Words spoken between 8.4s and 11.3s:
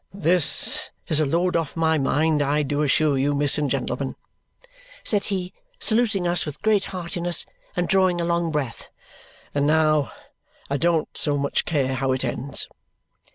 breath. "And now I don't